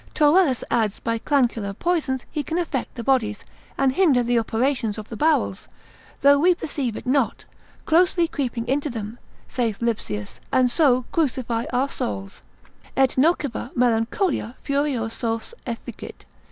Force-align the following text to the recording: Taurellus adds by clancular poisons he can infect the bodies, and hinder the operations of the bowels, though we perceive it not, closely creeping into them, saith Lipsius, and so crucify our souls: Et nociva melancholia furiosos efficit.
Taurellus 0.15 0.63
adds 0.71 0.99
by 0.99 1.19
clancular 1.19 1.75
poisons 1.77 2.25
he 2.31 2.41
can 2.41 2.57
infect 2.57 2.95
the 2.95 3.03
bodies, 3.03 3.45
and 3.77 3.91
hinder 3.91 4.23
the 4.23 4.39
operations 4.39 4.97
of 4.97 5.09
the 5.09 5.15
bowels, 5.15 5.67
though 6.21 6.39
we 6.39 6.55
perceive 6.55 6.95
it 6.97 7.05
not, 7.05 7.45
closely 7.85 8.27
creeping 8.27 8.67
into 8.67 8.89
them, 8.89 9.19
saith 9.47 9.79
Lipsius, 9.79 10.39
and 10.51 10.71
so 10.71 11.05
crucify 11.11 11.65
our 11.71 11.87
souls: 11.87 12.41
Et 12.97 13.09
nociva 13.15 13.69
melancholia 13.75 14.55
furiosos 14.65 15.53
efficit. 15.67 16.25